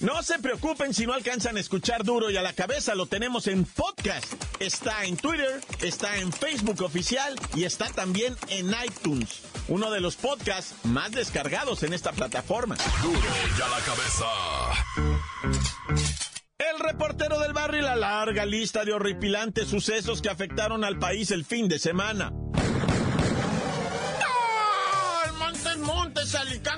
No 0.00 0.22
se 0.22 0.38
preocupen 0.38 0.94
si 0.94 1.06
no 1.06 1.12
alcanzan 1.12 1.56
a 1.56 1.60
escuchar 1.60 2.04
duro 2.04 2.30
y 2.30 2.36
a 2.36 2.42
la 2.42 2.52
cabeza, 2.52 2.94
lo 2.94 3.06
tenemos 3.06 3.48
en 3.48 3.64
podcast. 3.64 4.32
Está 4.60 5.04
en 5.04 5.16
Twitter, 5.16 5.60
está 5.82 6.18
en 6.18 6.32
Facebook 6.32 6.82
oficial 6.82 7.34
y 7.56 7.64
está 7.64 7.86
también 7.86 8.36
en 8.48 8.72
iTunes, 8.84 9.42
uno 9.66 9.90
de 9.90 10.00
los 10.00 10.14
podcasts 10.14 10.76
más 10.84 11.10
descargados 11.10 11.82
en 11.82 11.92
esta 11.92 12.12
plataforma. 12.12 12.76
Duro 13.02 13.18
y 13.18 13.60
a 13.60 13.68
la 13.68 13.80
cabeza. 13.80 14.26
El 16.58 16.78
reportero 16.78 17.40
del 17.40 17.52
barrio 17.52 17.80
y 17.80 17.84
la 17.84 17.96
larga 17.96 18.46
lista 18.46 18.84
de 18.84 18.92
horripilantes 18.92 19.66
sucesos 19.66 20.22
que 20.22 20.28
afectaron 20.28 20.84
al 20.84 21.00
país 21.00 21.32
el 21.32 21.44
fin 21.44 21.68
de 21.68 21.80
semana. 21.80 22.32
alicantes, 26.34 26.77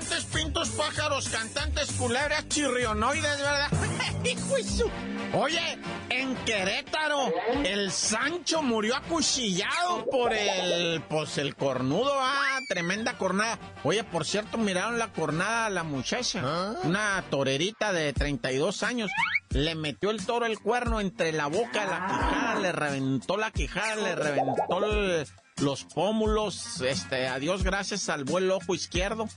pájaros, 0.91 1.29
cantantes, 1.29 1.91
culebras, 1.93 2.47
chirrionoides, 2.49 3.37
¿verdad? 3.37 3.69
Oye, 5.33 5.77
en 6.09 6.35
Querétaro, 6.43 7.31
el 7.63 7.91
Sancho 7.91 8.61
murió 8.61 8.97
acuchillado 8.97 10.05
por 10.11 10.33
el, 10.33 11.01
pues 11.03 11.37
el 11.37 11.55
cornudo, 11.55 12.11
ah, 12.19 12.59
tremenda 12.67 13.17
cornada. 13.17 13.57
Oye, 13.85 14.03
por 14.03 14.25
cierto, 14.25 14.57
miraron 14.57 14.99
la 14.99 15.13
cornada 15.13 15.67
a 15.67 15.69
la 15.69 15.83
muchacha, 15.83 16.41
¿Ah? 16.43 16.73
una 16.83 17.23
torerita 17.29 17.93
de 17.93 18.11
32 18.11 18.83
años. 18.83 19.09
Le 19.51 19.75
metió 19.75 20.11
el 20.11 20.25
toro 20.25 20.45
el 20.45 20.59
cuerno 20.59 20.99
entre 20.99 21.31
la 21.31 21.47
boca 21.47 21.85
la 21.85 22.07
quijada, 22.07 22.59
le 22.59 22.71
reventó 22.73 23.37
la 23.37 23.51
quijada, 23.51 23.95
le 23.95 24.15
reventó 24.15 24.85
el, 24.85 25.25
los 25.61 25.85
pómulos, 25.85 26.81
este, 26.81 27.27
a 27.27 27.39
Dios 27.39 27.63
gracias, 27.63 28.01
salvó 28.01 28.39
el 28.39 28.51
ojo 28.51 28.75
izquierdo, 28.75 29.29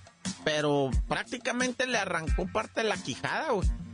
pero 0.44 0.90
prácticamente 1.08 1.86
le 1.86 1.98
arrancó 1.98 2.46
parte 2.46 2.82
de 2.82 2.88
la 2.88 2.96
quijada, 2.96 3.48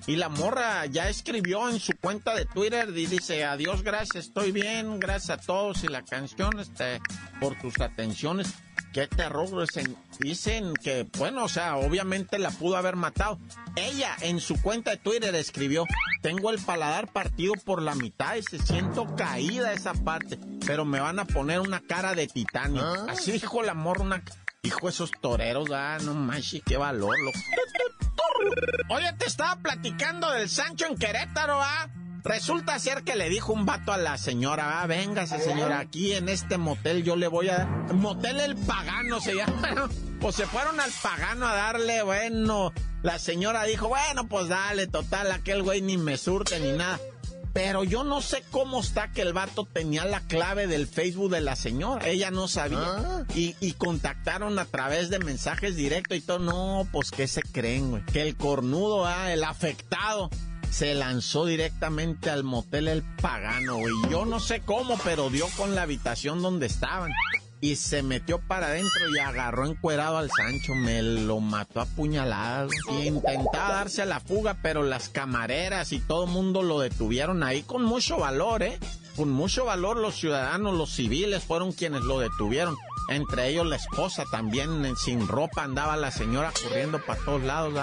Y 0.07 0.17
la 0.17 0.29
morra 0.29 0.87
ya 0.87 1.09
escribió 1.09 1.69
en 1.69 1.79
su 1.79 1.93
cuenta 2.01 2.35
de 2.35 2.47
Twitter 2.47 2.89
y 2.97 3.07
dice, 3.07 3.45
adiós, 3.45 3.83
gracias, 3.83 4.27
estoy 4.27 4.51
bien, 4.51 4.99
gracias 4.99 5.39
a 5.39 5.41
todos 5.41 5.85
y 5.85 5.89
la 5.89 6.03
canción, 6.03 6.59
este, 6.59 7.01
por 7.39 7.57
tus 7.59 7.79
atenciones. 7.81 8.49
Qué 8.93 9.07
terror, 9.07 9.49
dicen, 9.61 9.97
dicen 10.19 10.75
que, 10.75 11.07
bueno, 11.17 11.45
o 11.45 11.49
sea, 11.49 11.77
obviamente 11.77 12.39
la 12.39 12.51
pudo 12.51 12.77
haber 12.77 12.97
matado. 12.97 13.39
Ella 13.77 14.17
en 14.21 14.41
su 14.41 14.61
cuenta 14.61 14.91
de 14.91 14.97
Twitter 14.97 15.33
escribió, 15.37 15.85
tengo 16.23 16.51
el 16.51 16.59
paladar 16.59 17.13
partido 17.13 17.55
por 17.65 17.83
la 17.83 17.95
mitad 17.95 18.35
y 18.35 18.43
se 18.43 18.59
siento 18.59 19.15
caída 19.15 19.73
esa 19.73 19.95
parte, 19.95 20.41
pero 20.67 20.85
me 20.85 20.99
van 20.99 21.21
a 21.21 21.25
poner 21.25 21.61
una 21.61 21.81
cara 21.81 22.15
de 22.15 22.27
titanio. 22.27 22.83
¿Ah? 22.83 23.07
Así 23.11 23.31
dijo 23.31 23.63
la 23.63 23.75
morra, 23.75 24.03
una... 24.03 24.25
Hijo, 24.63 24.91
esos 24.91 25.11
toreros, 25.23 25.71
ah, 25.73 25.97
no 26.03 26.13
manches, 26.13 26.61
qué 26.67 26.77
valor, 26.77 27.19
loco. 27.19 27.39
Oye, 28.91 29.11
te 29.15 29.25
estaba 29.25 29.57
platicando 29.57 30.31
del 30.33 30.51
Sancho 30.51 30.85
en 30.85 30.97
Querétaro, 30.97 31.59
ah. 31.63 31.89
Resulta 32.23 32.79
ser 32.79 33.03
que 33.03 33.17
le 33.17 33.31
dijo 33.31 33.55
un 33.55 33.65
vato 33.65 33.91
a 33.91 33.97
la 33.97 34.19
señora, 34.19 34.83
ah, 34.83 34.87
véngase 34.87 35.41
señora, 35.41 35.79
aquí 35.79 36.13
en 36.13 36.29
este 36.29 36.59
motel 36.59 37.03
yo 37.03 37.17
le 37.17 37.29
voy 37.29 37.49
a... 37.49 37.65
Motel 37.95 38.39
el 38.41 38.55
pagano 38.55 39.19
se 39.21 39.35
llama. 39.35 39.89
Pues 40.21 40.37
se 40.37 40.45
fueron 40.45 40.79
al 40.79 40.91
pagano 41.03 41.47
a 41.47 41.55
darle, 41.55 42.03
bueno, 42.03 42.75
la 43.03 43.19
señora 43.19 43.65
dijo, 43.65 43.89
bueno, 43.89 44.29
pues 44.29 44.49
dale, 44.49 44.87
total, 44.87 45.33
aquel 45.33 45.63
güey 45.63 45.81
ni 45.81 45.97
me 45.97 46.19
surte 46.19 46.61
ni 46.61 46.73
nada. 46.73 47.01
Pero 47.53 47.85
yo 47.85 48.05
no 48.05 48.21
sé 48.21 48.45
cómo 48.51 48.81
está 48.81 49.11
que 49.11 49.23
el 49.23 49.33
vato 49.33 49.67
tenía 49.71 50.05
la 50.05 50.21
clave 50.21 50.67
del 50.67 50.87
Facebook 50.87 51.31
de 51.31 51.41
la 51.41 51.57
señora. 51.57 52.07
Ella 52.07 52.31
no 52.31 52.47
sabía. 52.47 52.79
Ah. 52.81 53.25
Y, 53.35 53.57
y, 53.61 53.73
contactaron 53.73 54.59
a 54.59 54.65
través 54.67 55.11
de 55.11 55.19
mensajes 55.19 55.77
directos 55.77 56.17
y 56.17 56.21
todo. 56.21 56.39
No, 56.39 56.89
pues 56.93 57.11
¿qué 57.11 57.27
se 57.27 57.43
creen, 57.43 57.91
güey? 57.91 58.05
Que 58.07 58.23
el 58.23 58.37
cornudo, 58.37 59.07
ah, 59.07 59.33
el 59.33 59.43
afectado, 59.43 60.31
se 60.71 60.95
lanzó 60.95 61.47
directamente 61.47 62.31
al 62.31 62.45
motel 62.45 62.89
El 62.89 63.03
Pagano, 63.03 63.79
güey. 63.79 63.93
Yo 64.11 64.25
no 64.25 64.39
sé 64.39 64.61
cómo, 64.61 64.97
pero 65.05 65.29
dio 65.29 65.47
con 65.57 65.75
la 65.75 65.83
habitación 65.83 66.43
donde 66.43 66.67
estaban. 66.67 67.13
Y 67.61 67.77
se 67.77 68.03
metió 68.03 68.39
para 68.41 68.69
adentro 68.69 69.11
y 69.15 69.19
agarró 69.19 69.67
encuerado 69.67 70.17
al 70.17 70.31
Sancho, 70.31 70.75
me 70.75 71.03
lo 71.03 71.41
mató 71.41 71.81
a 71.81 71.85
puñaladas. 71.85 72.71
Y 72.91 73.09
intentaba 73.09 73.75
darse 73.75 74.03
a 74.03 74.07
la 74.07 74.21
fuga, 74.21 74.59
pero 74.63 74.83
las 74.83 75.11
camareras 75.11 75.93
y 75.93 76.01
todo 76.01 76.25
el 76.25 76.31
mundo 76.31 76.63
lo 76.63 76.81
detuvieron 76.81 77.43
ahí 77.43 77.63
con 77.63 77.85
mucho 77.85 78.19
valor, 78.19 78.63
¿eh? 78.63 78.79
Con 79.15 79.31
mucho 79.31 79.67
valor 79.67 79.99
los 79.99 80.15
ciudadanos, 80.15 80.75
los 80.75 80.91
civiles 80.91 81.45
fueron 81.45 81.73
quienes 81.73 82.01
lo 82.03 82.21
detuvieron. 82.21 82.77
Entre 83.09 83.49
ellos 83.49 83.67
la 83.67 83.77
esposa 83.77 84.25
también 84.25 84.97
sin 84.97 85.27
ropa 85.27 85.65
andaba 85.65 85.97
la 85.97 86.11
señora 86.11 86.53
corriendo 86.63 87.01
para 87.05 87.21
todos 87.21 87.43
lados, 87.43 87.75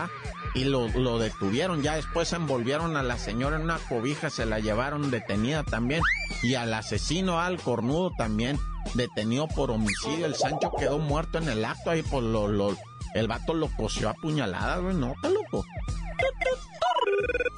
y 0.54 0.64
lo, 0.64 0.88
lo, 0.90 1.20
detuvieron. 1.20 1.82
Ya 1.82 1.96
después 1.96 2.32
envolvieron 2.34 2.96
a 2.96 3.04
la 3.04 3.18
señora 3.18 3.58
en 3.58 3.64
una 3.64 3.78
cobija, 3.78 4.30
se 4.30 4.46
la 4.46 4.60
llevaron 4.60 5.12
detenida 5.12 5.64
también. 5.64 6.02
Y 6.44 6.56
al 6.56 6.74
asesino, 6.74 7.40
al 7.40 7.60
cornudo 7.60 8.12
también, 8.18 8.60
detenido 8.94 9.48
por 9.48 9.72
homicidio. 9.72 10.26
El 10.26 10.36
Sancho 10.36 10.72
quedó 10.78 11.00
muerto 11.00 11.38
en 11.38 11.50
el 11.50 11.66
acto 11.66 11.92
ahí 11.92 12.04
por 12.04 12.24
lo, 12.24 12.48
lo 12.48 12.76
el 13.14 13.28
vato 13.28 13.54
lo 13.54 13.70
cosió 13.76 14.10
a 14.10 14.14
puñaladas, 14.14 14.82
güey. 14.82 14.96
No, 14.96 15.14
te 15.22 15.30
loco. 15.30 15.66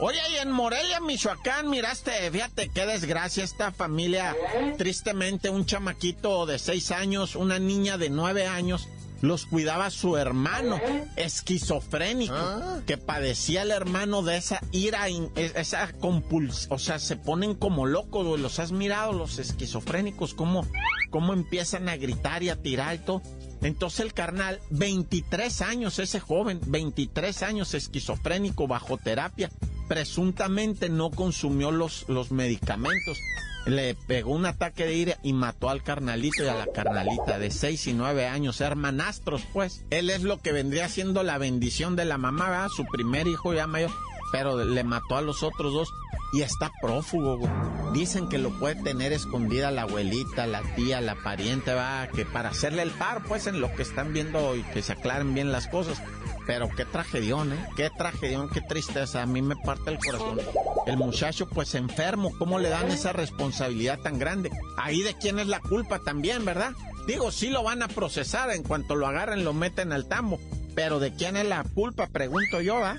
Oye, 0.01 0.19
y 0.31 0.37
en 0.37 0.49
Morelia, 0.49 1.01
Michoacán, 1.01 1.69
miraste, 1.69 2.31
fíjate 2.31 2.69
qué 2.69 2.85
desgracia 2.85 3.43
esta 3.43 3.73
familia. 3.73 4.33
Tristemente, 4.77 5.49
un 5.49 5.65
chamaquito 5.65 6.45
de 6.45 6.57
seis 6.57 6.91
años, 6.91 7.35
una 7.35 7.59
niña 7.59 7.97
de 7.97 8.09
nueve 8.09 8.47
años, 8.47 8.87
los 9.19 9.45
cuidaba 9.45 9.89
su 9.89 10.15
hermano 10.15 10.79
esquizofrénico 11.17 12.33
ah. 12.33 12.79
que 12.87 12.97
padecía 12.97 13.63
el 13.63 13.71
hermano 13.71 14.21
de 14.21 14.37
esa 14.37 14.61
ira, 14.71 15.09
esa 15.35 15.91
compulsión, 15.91 16.71
o 16.71 16.79
sea, 16.79 16.97
se 16.97 17.17
ponen 17.17 17.53
como 17.53 17.85
locos, 17.85 18.39
Los 18.39 18.59
has 18.59 18.71
mirado, 18.71 19.11
los 19.11 19.37
esquizofrénicos, 19.37 20.33
cómo, 20.33 20.65
cómo 21.09 21.33
empiezan 21.33 21.89
a 21.89 21.97
gritar 21.97 22.41
y 22.41 22.49
a 22.49 22.55
tirar 22.55 22.95
y 22.95 22.99
todo. 22.99 23.21
Entonces 23.61 23.99
el 23.99 24.13
carnal, 24.13 24.61
23 24.69 25.61
años 25.61 25.99
ese 25.99 26.21
joven, 26.21 26.61
23 26.67 27.43
años 27.43 27.73
esquizofrénico 27.73 28.67
bajo 28.67 28.97
terapia, 28.97 29.49
presuntamente 29.89 30.87
no 30.87 31.09
consumió 31.09 31.71
los, 31.71 32.05
los 32.07 32.31
medicamentos. 32.31 33.17
Le 33.65 33.95
pegó 33.95 34.31
un 34.31 34.45
ataque 34.45 34.85
de 34.85 34.93
ira 34.93 35.17
y 35.21 35.33
mató 35.33 35.69
al 35.69 35.83
carnalito 35.83 36.43
y 36.43 36.47
a 36.47 36.55
la 36.55 36.67
carnalita 36.67 37.39
de 37.39 37.51
6 37.51 37.87
y 37.87 37.93
9 37.93 38.27
años, 38.27 38.61
hermanastros, 38.61 39.41
pues. 39.51 39.83
Él 39.89 40.09
es 40.09 40.23
lo 40.23 40.39
que 40.39 40.53
vendría 40.53 40.87
siendo 40.87 41.23
la 41.23 41.37
bendición 41.37 41.97
de 41.97 42.05
la 42.05 42.17
mamá, 42.17 42.49
¿verdad? 42.49 42.69
su 42.69 42.85
primer 42.85 43.27
hijo 43.27 43.53
ya 43.53 43.67
mayor, 43.67 43.91
pero 44.31 44.63
le 44.63 44.83
mató 44.83 45.17
a 45.17 45.21
los 45.21 45.43
otros 45.43 45.73
dos 45.73 45.93
y 46.31 46.41
está 46.41 46.71
prófugo. 46.81 47.49
Dicen 47.93 48.29
que 48.29 48.37
lo 48.37 48.51
puede 48.51 48.75
tener 48.75 49.13
escondida 49.13 49.71
la 49.71 49.83
abuelita, 49.83 50.45
la 50.45 50.61
tía, 50.75 51.01
la 51.01 51.15
pariente, 51.15 51.73
va, 51.73 52.07
que 52.07 52.25
para 52.25 52.49
hacerle 52.49 52.83
el 52.83 52.91
par, 52.91 53.23
pues, 53.23 53.47
en 53.47 53.61
lo 53.61 53.73
que 53.73 53.81
están 53.81 54.13
viendo 54.13 54.55
y 54.55 54.63
que 54.63 54.81
se 54.81 54.93
aclaren 54.93 55.33
bien 55.33 55.51
las 55.51 55.67
cosas. 55.67 56.01
Pero 56.45 56.69
qué 56.69 56.85
tragedión, 56.85 57.53
¿eh? 57.53 57.69
Qué 57.75 57.89
tragedión, 57.95 58.49
qué 58.49 58.61
tristeza. 58.61 59.21
A 59.21 59.25
mí 59.25 59.41
me 59.41 59.55
parte 59.55 59.91
el 59.91 59.99
corazón. 59.99 60.39
El 60.87 60.97
muchacho, 60.97 61.47
pues, 61.47 61.75
enfermo. 61.75 62.31
¿Cómo 62.37 62.59
le 62.59 62.69
dan 62.69 62.89
esa 62.89 63.13
responsabilidad 63.13 63.99
tan 63.99 64.17
grande? 64.17 64.51
Ahí 64.77 65.01
de 65.01 65.15
quién 65.15 65.39
es 65.39 65.47
la 65.47 65.59
culpa 65.59 65.99
también, 65.99 66.45
¿verdad? 66.45 66.73
Digo, 67.05 67.31
sí 67.31 67.49
lo 67.49 67.63
van 67.63 67.83
a 67.83 67.87
procesar. 67.87 68.51
En 68.51 68.63
cuanto 68.63 68.95
lo 68.95 69.07
agarren, 69.07 69.43
lo 69.43 69.53
meten 69.53 69.91
al 69.91 70.07
tambo. 70.07 70.39
Pero 70.75 70.99
de 70.99 71.13
quién 71.13 71.37
es 71.37 71.45
la 71.45 71.63
culpa, 71.63 72.07
pregunto 72.07 72.61
yo, 72.61 72.83
¿ah? 72.83 72.95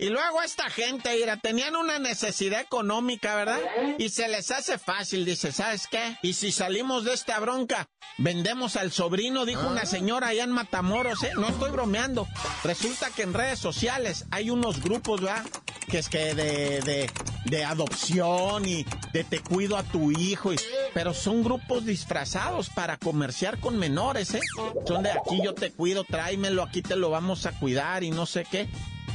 Y 0.00 0.10
luego 0.10 0.42
esta 0.42 0.70
gente, 0.70 1.12
mira, 1.18 1.38
tenían 1.38 1.74
una 1.74 1.98
necesidad 1.98 2.60
económica, 2.60 3.34
¿verdad? 3.34 3.58
Y 3.98 4.10
se 4.10 4.28
les 4.28 4.52
hace 4.52 4.78
fácil, 4.78 5.24
dice, 5.24 5.50
¿sabes 5.50 5.88
qué? 5.88 6.16
Y 6.22 6.34
si 6.34 6.52
salimos 6.52 7.04
de 7.04 7.14
esta 7.14 7.40
bronca, 7.40 7.88
vendemos 8.16 8.76
al 8.76 8.92
sobrino, 8.92 9.44
dijo 9.44 9.66
una 9.66 9.86
señora 9.86 10.28
allá 10.28 10.44
en 10.44 10.52
Matamoros, 10.52 11.24
¿eh? 11.24 11.32
No 11.34 11.48
estoy 11.48 11.72
bromeando. 11.72 12.28
Resulta 12.62 13.10
que 13.10 13.22
en 13.22 13.34
redes 13.34 13.58
sociales 13.58 14.26
hay 14.30 14.50
unos 14.50 14.80
grupos, 14.80 15.20
¿verdad? 15.20 15.44
Que 15.90 15.98
es 15.98 16.08
que 16.08 16.32
de, 16.32 16.80
de, 16.82 17.10
de 17.46 17.64
adopción 17.64 18.68
y 18.68 18.86
de 19.12 19.24
te 19.24 19.40
cuido 19.40 19.76
a 19.76 19.82
tu 19.82 20.12
hijo, 20.12 20.52
y, 20.52 20.60
pero 20.94 21.12
son 21.12 21.42
grupos 21.42 21.84
disfrazados 21.84 22.70
para 22.70 22.98
comerciar 22.98 23.58
con 23.58 23.76
menores, 23.76 24.32
¿eh? 24.34 24.40
Son 24.86 25.02
de 25.02 25.10
aquí 25.10 25.40
yo 25.42 25.54
te 25.54 25.72
cuido, 25.72 26.04
tráemelo, 26.04 26.62
aquí 26.62 26.82
te 26.82 26.94
lo 26.94 27.10
vamos 27.10 27.46
a 27.46 27.52
cuidar 27.58 28.04
y 28.04 28.12
no 28.12 28.24
sé 28.24 28.46
qué 28.48 28.68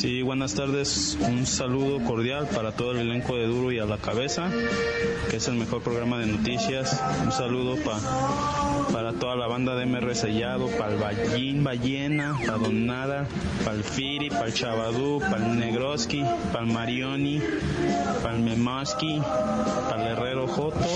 Sí, 0.00 0.22
buenas 0.22 0.54
tardes. 0.54 1.18
Un 1.20 1.44
saludo 1.46 2.02
cordial 2.04 2.48
para 2.48 2.72
todo 2.72 2.92
el 2.92 3.00
elenco 3.00 3.36
de 3.36 3.46
Duro 3.46 3.72
y 3.72 3.78
a 3.78 3.84
la 3.84 3.98
Cabeza, 3.98 4.48
que 5.28 5.36
es 5.36 5.46
el 5.48 5.54
mejor 5.54 5.82
programa 5.82 6.18
de 6.18 6.26
noticias. 6.26 7.02
Un 7.24 7.32
saludo 7.32 7.76
para 7.84 7.98
toda 9.20 9.36
la 9.36 9.46
banda 9.46 9.74
de 9.76 9.86
MR 9.86 10.14
Sellado, 10.14 10.68
para 10.78 10.92
el 10.92 11.60
Ballena, 11.62 12.38
para 12.46 12.58
Don 12.58 12.86
Nada, 12.86 13.26
para 13.64 13.76
el 13.76 13.84
Firi, 13.84 14.30
para 14.30 14.46
el 14.46 14.54
Chavadú, 14.54 15.20
para 15.20 15.46
el 15.46 15.58
Negroski, 15.58 16.24
para 16.52 16.64
el 16.64 16.72
Marioni, 16.72 17.40
para 18.22 18.36
el 18.36 18.42
Memoski, 18.42 19.20
para 19.88 20.02
el 20.02 20.12
Herrero 20.16 20.46
Joto, 20.46 20.88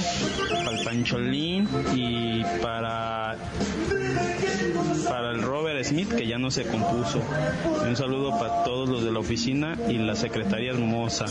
para 0.64 0.78
el 0.78 0.84
Pancholín 0.84 1.68
y 1.94 2.42
para 2.62 3.36
para 5.08 5.30
el 5.30 5.42
Robert 5.42 5.84
Smith, 5.84 6.12
que 6.14 6.26
ya 6.26 6.38
no 6.38 6.50
se 6.50 6.64
compuso. 6.64 7.20
Un 7.86 7.96
saludo 7.96 8.30
para 8.38 8.64
todos 8.64 8.88
los 8.88 9.04
de 9.04 9.12
la 9.12 9.18
oficina 9.18 9.76
y 9.88 9.98
la 9.98 10.16
secretaria 10.16 10.72
hermosa. 10.72 11.26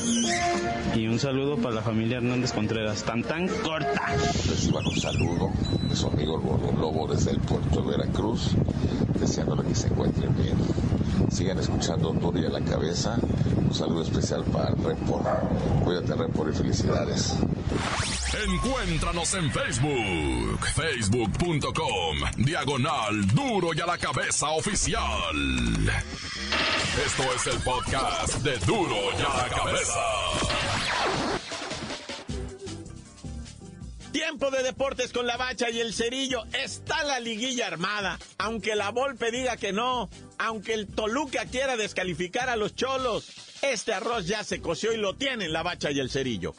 Y 0.96 1.08
un 1.08 1.20
saludo 1.20 1.58
para 1.58 1.76
la 1.76 1.82
familia 1.82 2.18
Hernández 2.18 2.54
Contreras, 2.54 3.04
tan 3.04 3.24
tan 3.24 3.48
corta. 3.48 4.02
Reciban 4.50 4.86
un 4.86 4.96
saludo 4.96 5.52
de 5.90 5.96
su 5.96 6.08
amigo 6.08 6.40
el 6.70 6.80
Lobo 6.80 7.08
desde 7.08 7.32
el 7.32 7.40
puerto 7.40 7.82
de 7.82 7.98
Veracruz, 7.98 8.52
deseándole 9.20 9.64
que 9.68 9.76
se 9.76 9.88
encuentren 9.88 10.36
bien. 10.36 10.58
Sigan 11.32 11.60
escuchando 11.60 12.12
Duro 12.14 12.40
y 12.40 12.46
a 12.46 12.50
la 12.50 12.62
cabeza. 12.62 13.18
Un 13.58 13.74
saludo 13.74 14.04
especial 14.04 14.44
para 14.46 14.70
Repor. 14.72 15.24
Cuídate, 15.84 16.16
Repor, 16.16 16.50
y 16.50 16.56
felicidades. 16.56 17.36
Encuéntranos 18.48 19.34
en 19.36 19.52
Facebook, 19.52 20.66
facebook.com, 20.76 22.18
diagonal 22.38 23.28
duro 23.28 23.70
y 23.76 23.82
a 23.82 23.86
la 23.86 23.98
cabeza 23.98 24.50
oficial. 24.50 25.02
Esto 27.06 27.24
es 27.36 27.48
el 27.48 27.60
podcast 27.62 28.36
de 28.44 28.58
duro 28.66 28.96
y 29.18 29.22
a 29.22 29.38
la 29.38 29.50
cabeza. 29.50 30.53
Tiempo 34.34 34.50
de 34.50 34.64
deportes 34.64 35.14
con 35.14 35.28
la 35.28 35.38
bacha 35.38 35.70
y 35.70 35.80
el 35.80 35.94
cerillo. 35.94 36.44
Está 36.54 37.04
la 37.04 37.20
liguilla 37.20 37.68
armada. 37.68 38.18
Aunque 38.40 38.76
la 38.76 38.90
Volpe 38.90 39.30
diga 39.30 39.58
que 39.58 39.72
no, 39.72 40.10
aunque 40.40 40.74
el 40.74 40.88
Toluca 40.88 41.46
quiera 41.46 41.78
descalificar 41.78 42.50
a 42.50 42.56
los 42.56 42.74
cholos, 42.74 43.30
este 43.62 43.94
arroz 43.94 44.26
ya 44.26 44.44
se 44.44 44.60
coció 44.60 44.92
y 44.92 44.98
lo 44.98 45.14
tienen 45.14 45.54
la 45.54 45.62
bacha 45.62 45.92
y 45.92 46.00
el 46.00 46.10
cerillo. 46.10 46.56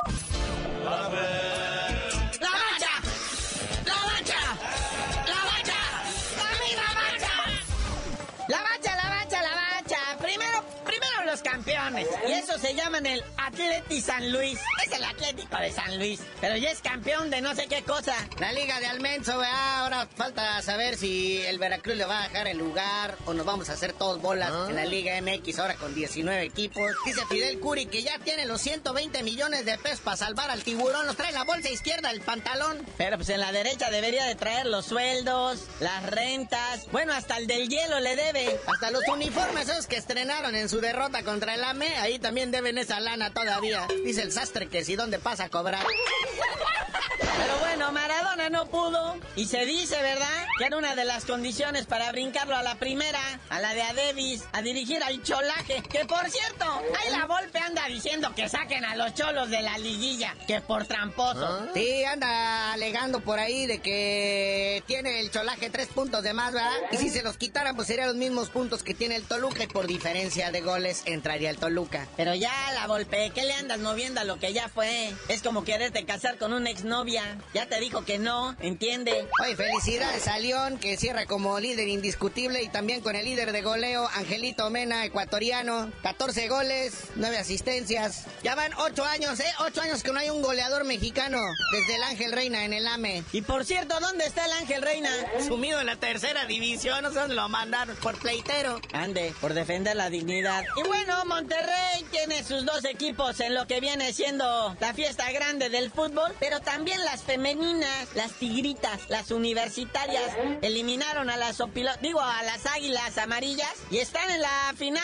Y 12.27 12.33
eso 12.33 12.59
se 12.59 12.75
llaman 12.75 13.05
el 13.05 13.23
Atleti 13.37 14.01
San 14.01 14.33
Luis. 14.33 14.59
Es 14.87 14.93
el 14.93 15.05
Atlético 15.05 15.57
de 15.59 15.71
San 15.71 15.99
Luis. 15.99 16.21
Pero 16.41 16.57
ya 16.57 16.71
es 16.71 16.81
campeón 16.81 17.29
de 17.29 17.43
no 17.43 17.55
sé 17.55 17.67
qué 17.67 17.83
cosa. 17.83 18.15
La 18.39 18.53
Liga 18.53 18.81
de 18.81 18.87
Almenso, 18.87 19.33
ahora 19.33 20.09
falta 20.17 20.63
saber 20.63 20.97
si 20.97 21.43
el 21.43 21.59
Veracruz 21.59 21.97
le 21.97 22.07
va 22.07 22.21
a 22.21 22.29
dejar 22.29 22.49
el 22.49 22.57
lugar 22.57 23.17
o 23.27 23.35
nos 23.35 23.45
vamos 23.45 23.69
a 23.69 23.75
hacer 23.75 23.93
todos 23.93 24.23
bolas 24.23 24.51
ah. 24.51 24.67
en 24.71 24.77
la 24.77 24.87
Liga 24.87 25.21
MX 25.21 25.59
ahora 25.59 25.75
con 25.75 25.95
19 25.95 26.43
equipos. 26.43 26.93
Dice 27.05 27.21
Fidel 27.27 27.61
Curi 27.61 27.85
que 27.87 28.03
ya 28.03 28.19
tiene 28.19 28.47
los 28.47 28.63
120 28.63 29.23
millones 29.23 29.67
de 29.67 29.77
pesos 29.77 30.01
para 30.01 30.17
salvar 30.17 30.51
al 30.51 30.63
tiburón. 30.65 31.07
Los 31.07 31.17
trae 31.17 31.33
la 31.33 31.45
bolsa 31.45 31.69
izquierda, 31.69 32.11
el 32.11 32.23
pantalón. 32.23 32.79
Pero 32.97 33.19
pues 33.19 33.29
en 33.29 33.41
la 33.41 33.53
derecha 33.53 33.91
debería 33.91 34.25
de 34.25 34.37
traer 34.37 34.67
los 34.67 34.87
sueldos, 34.87 35.65
las 35.81 36.03
rentas. 36.07 36.87
Bueno, 36.93 37.13
hasta 37.13 37.37
el 37.37 37.47
del 37.47 37.69
hielo 37.69 38.01
le 38.01 38.17
debe. 38.17 38.59
Hasta 38.67 38.91
los 38.91 39.03
uniformes 39.09 39.69
esos 39.69 39.87
que 39.87 39.97
estrenaron 39.97 40.55
en 40.55 40.71
su 40.71 40.81
derrota 40.81 41.23
contra 41.25 41.55
el 41.55 41.65
Ahí 41.83 42.19
también 42.19 42.51
deben 42.51 42.79
esa 42.79 43.01
lana 43.01 43.31
todavía. 43.31 43.87
Dice 44.05 44.23
el 44.23 44.33
sastre 44.33 44.69
que 44.69 44.85
si 44.85 44.97
dónde 44.97 45.19
pasa 45.19 45.45
a 45.45 45.49
cobrar. 45.49 45.85
Pero 47.19 47.59
bueno, 47.59 47.93
Maradona 47.93 48.24
no 48.51 48.67
pudo. 48.67 49.17
Y 49.37 49.47
se 49.47 49.65
dice, 49.67 50.01
¿verdad? 50.01 50.47
Que 50.59 50.67
era 50.67 50.77
una 50.77 50.95
de 50.95 51.05
las 51.05 51.25
condiciones 51.25 51.87
para 51.87 52.11
brincarlo 52.13 52.57
a 52.57 52.63
la 52.63 52.77
primera, 52.77 53.21
a 53.49 53.61
la 53.61 53.75
de 53.75 53.83
Adebis, 53.83 54.45
a 54.53 54.63
dirigir 54.63 55.03
al 55.03 55.23
cholaje. 55.23 55.83
Que 55.83 56.05
por 56.05 56.29
cierto, 56.31 56.65
ahí 56.65 57.11
la 57.11 57.27
Volpe 57.27 57.59
anda 57.59 57.87
diciendo 57.89 58.33
que 58.35 58.49
saquen 58.49 58.85
a 58.85 58.97
los 58.97 59.15
cholos 59.15 59.51
de 59.51 59.63
la 59.63 59.79
liguilla, 59.79 60.35
que 60.47 60.61
por 60.61 60.87
tramposo. 60.87 61.47
¿Ah? 61.47 61.69
Sí, 61.75 62.05
anda 62.05 62.73
alegando 62.73 63.21
por 63.21 63.39
ahí 63.39 63.67
de 63.67 63.79
que 63.81 64.83
tiene 64.87 65.21
el 65.21 65.31
cholaje 65.31 65.71
tres 65.71 65.89
puntos 65.89 66.23
de 66.23 66.35
más, 66.35 66.53
¿verdad? 66.53 66.73
Y 66.93 66.97
si 66.97 67.11
se 67.11 67.23
los 67.23 67.37
quitaran, 67.37 67.77
pues 67.77 67.89
serían 67.89 68.09
los 68.09 68.17
mismos 68.17 68.51
puntos 68.51 68.83
que 68.83 68.95
tiene 68.95 69.17
el 69.17 69.25
Toluca 69.25 69.65
y 69.65 69.67
por 69.67 69.87
diferencia 69.87 70.51
de 70.51 70.61
goles 70.61 71.03
entraría 71.07 71.51
el 71.51 71.59
Toluca. 71.59 72.07
Pero 72.17 72.35
ya, 72.35 72.53
la 72.75 72.87
Volpe, 72.87 73.31
¿qué 73.35 73.45
le 73.45 73.55
andas 73.55 73.79
moviendo 73.79 74.21
a 74.21 74.25
lo 74.25 74.39
que 74.39 74.53
ya 74.53 74.69
fue? 74.69 75.13
Es 75.29 75.43
como 75.43 75.65
quererte 75.65 76.05
casar 76.05 76.39
con 76.39 76.53
una 76.53 76.71
exnovia. 76.71 77.39
Ya 77.55 77.67
te 77.67 77.81
dijo 77.81 78.05
que 78.05 78.19
no, 78.19 78.34
¿entiende? 78.61 79.29
Oye, 79.43 79.57
felicidades 79.57 80.29
a 80.29 80.39
León, 80.39 80.79
que 80.79 80.97
cierra 80.97 81.27
como 81.27 81.59
líder 81.61 81.89
indiscutible 81.89 82.63
y 82.63 82.69
también 82.69 83.01
con 83.01 83.17
el 83.17 83.25
líder 83.25 83.53
de 83.53 83.63
goleo, 83.63 84.09
Angelito 84.15 84.71
Mena, 84.71 85.05
ecuatoriano. 85.05 85.91
14 86.03 86.49
goles, 86.49 86.95
9 87.17 87.39
asistencias. 87.39 88.25
Ya 88.43 88.55
van 88.55 88.73
8 88.75 89.05
años, 89.05 89.41
¿eh? 89.41 89.53
8 89.61 89.81
años 89.83 90.03
que 90.03 90.13
no 90.13 90.19
hay 90.19 90.31
un 90.31 90.43
goleador 90.43 90.85
mexicano 90.85 91.39
desde 91.73 91.97
el 91.97 92.03
Ángel 92.03 92.33
Reina 92.33 92.65
en 92.65 92.73
el 92.73 92.87
AME. 92.87 93.25
Y 93.33 93.43
por 93.43 93.65
cierto, 93.65 93.99
¿dónde 94.01 94.27
está 94.27 94.45
el 94.47 94.53
Ángel 94.53 94.83
Reina? 94.83 95.11
Sumido 95.47 95.81
en 95.81 95.87
la 95.87 95.97
tercera 95.97 96.47
división, 96.47 97.03
no 97.03 97.11
dónde 97.11 97.35
lo 97.35 97.49
mandaron, 97.49 97.97
por 97.97 98.19
pleitero. 98.19 98.81
Ande, 98.93 99.35
por 99.41 99.55
defender 99.55 99.97
la 99.97 100.11
dignidad. 100.11 100.65
Y 100.77 100.87
bueno, 100.87 101.25
Monterrey 101.25 102.05
tiene 102.11 102.43
sus 102.43 102.65
dos 102.65 102.85
equipos 102.85 103.41
en 103.41 103.55
lo 103.55 103.67
que 103.67 103.81
viene 103.81 104.13
siendo 104.13 104.77
la 104.81 104.95
fiesta 104.95 105.31
grande 105.33 105.69
del 105.69 105.91
fútbol, 105.91 106.35
pero 106.41 106.61
también 106.61 107.05
las 107.05 107.23
femeninas, 107.23 108.09
las 108.15 108.24
tigritas, 108.33 109.01
las 109.09 109.31
universitarias, 109.31 110.23
eliminaron 110.63 111.31
a 111.31 111.37
las 111.37 111.61
opilo- 111.61 111.97
digo, 112.01 112.21
a 112.21 112.43
las 112.43 112.67
águilas 112.67 113.17
amarillas 113.19 113.73
y 113.91 113.99
están 113.99 114.31
en 114.31 114.41
la 114.41 114.75
final 114.77 115.03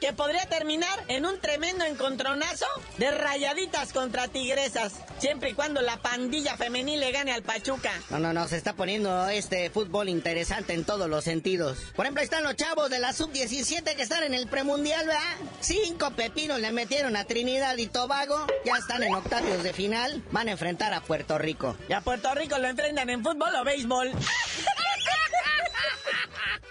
que 0.00 0.12
podría 0.12 0.46
terminar 0.48 1.04
en 1.08 1.26
un 1.26 1.38
tremendo 1.40 1.84
encontronazo 1.84 2.66
de 2.98 3.10
rayaditas 3.10 3.92
contra 3.92 4.28
tigresas, 4.28 4.94
siempre 5.18 5.50
y 5.50 5.54
cuando 5.54 5.80
la 5.82 5.96
pandilla 5.98 6.56
femenil 6.56 7.00
le 7.00 7.12
gane 7.12 7.32
al 7.32 7.42
Pachuca. 7.42 7.92
No, 8.10 8.18
no, 8.18 8.32
no, 8.32 8.48
se 8.48 8.56
está 8.56 8.72
poniendo 8.74 9.28
este 9.28 9.70
fútbol 9.70 10.08
interesante 10.08 10.72
en 10.74 10.84
todos 10.84 11.08
los 11.08 11.24
sentidos. 11.24 11.78
Por 11.96 12.04
ejemplo, 12.06 12.20
ahí 12.20 12.24
están 12.24 12.42
los 12.44 12.56
chavos 12.56 12.90
de 12.90 12.98
la 12.98 13.12
sub-17 13.12 13.94
que 13.96 14.02
están 14.02 14.22
en 14.24 14.34
el 14.34 14.48
premundial, 14.48 15.06
¿verdad? 15.06 15.22
Cinco 15.60 16.10
pepinos 16.12 16.60
le 16.60 16.72
metieron 16.72 17.16
a 17.16 17.24
Trinidad 17.24 17.76
y 17.76 17.86
Tobago. 17.86 18.46
Ya 18.64 18.74
están 18.76 19.02
en 19.02 19.14
octavios 19.14 19.62
de 19.62 19.72
final. 19.72 20.22
Van 20.32 20.48
a 20.48 20.52
enfrentar 20.52 20.92
a 20.94 21.00
Puerto 21.00 21.38
Rico. 21.38 21.76
¿Y 21.88 21.92
a 21.92 22.00
Puerto 22.00 22.32
Rico 22.34 22.58
lo 22.62 22.68
enfrentan 22.68 23.10
en 23.10 23.22
fútbol 23.22 23.54
o 23.54 23.64
béisbol? 23.64 24.10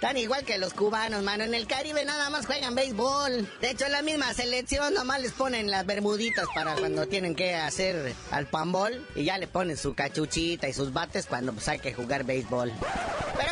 Están 0.01 0.17
igual 0.17 0.43
que 0.43 0.57
los 0.57 0.73
cubanos, 0.73 1.21
mano. 1.21 1.43
En 1.43 1.53
el 1.53 1.67
Caribe 1.67 2.03
nada 2.05 2.31
más 2.31 2.47
juegan 2.47 2.73
béisbol. 2.73 3.47
De 3.61 3.69
hecho, 3.69 3.87
la 3.87 4.01
misma 4.01 4.33
selección 4.33 4.95
nomás 4.95 5.21
les 5.21 5.31
ponen 5.31 5.69
las 5.69 5.85
bermuditas 5.85 6.47
para 6.55 6.73
cuando 6.73 7.05
tienen 7.05 7.35
que 7.35 7.53
hacer 7.53 8.15
al 8.31 8.47
pambol. 8.47 9.07
Y 9.13 9.25
ya 9.25 9.37
le 9.37 9.45
ponen 9.45 9.77
su 9.77 9.93
cachuchita 9.93 10.67
y 10.67 10.73
sus 10.73 10.91
bates 10.91 11.27
cuando 11.27 11.53
pues, 11.53 11.67
hay 11.67 11.77
que 11.77 11.93
jugar 11.93 12.23
béisbol. 12.23 12.71
Pero 13.37 13.50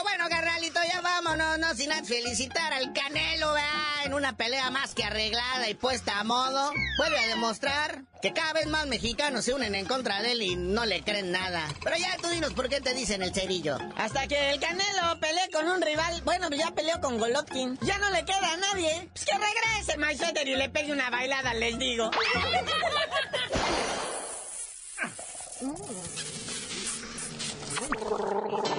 vámonos, 1.30 1.60
no 1.60 1.76
sin 1.76 1.92
antes 1.92 2.10
felicitar 2.10 2.74
al 2.74 2.94
Canelo, 2.94 3.54
¿verdad? 3.54 4.06
En 4.06 4.14
una 4.14 4.36
pelea 4.36 4.70
más 4.72 4.96
que 4.96 5.04
arreglada 5.04 5.70
y 5.70 5.76
puesta 5.76 6.20
a 6.20 6.24
modo. 6.24 6.72
Vuelve 6.98 7.20
a 7.20 7.28
demostrar 7.28 8.04
que 8.22 8.34
cada 8.34 8.54
vez 8.54 8.68
más 8.68 8.88
mexicanos 8.88 9.46
se 9.46 9.54
unen 9.54 9.76
en 9.76 9.86
contra 9.86 10.22
de 10.22 10.32
él 10.32 10.42
y 10.42 10.56
no 10.56 10.86
le 10.86 11.04
creen 11.04 11.32
nada. 11.32 11.68
Pero 11.84 11.98
ya 11.98 12.18
tú 12.22 12.30
dinos 12.30 12.54
por 12.54 12.68
qué 12.68 12.82
te 12.82 12.94
dicen 12.94 13.22
el 13.22 13.34
cerillo. 13.34 13.78
Hasta 13.96 14.28
que 14.28 14.52
el 14.52 14.60
Canelo 14.60 15.20
pelee 15.20 15.50
con 15.52 15.68
un 15.68 15.82
rival. 15.82 16.22
Bueno, 16.24 16.48
pues 16.48 16.60
ya 16.60 16.72
peleó 16.72 17.00
con 17.00 17.20
Golovkin. 17.20 17.78
Ya 17.82 17.98
no 18.00 18.10
le 18.10 18.26
queda 18.26 18.54
a 18.54 18.58
nadie. 18.58 19.10
Pues 19.14 19.26
que 19.26 19.34
regrese, 19.34 19.98
Maiseter, 19.98 20.48
y 20.48 20.56
le 20.56 20.70
pegue 20.70 20.92
una 20.92 21.10
bailada, 21.10 21.54
les 21.54 21.78
digo. 21.78 22.10